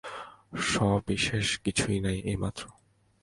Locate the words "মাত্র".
2.35-2.63